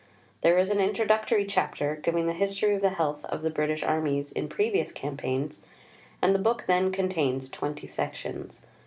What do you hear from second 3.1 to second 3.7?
of the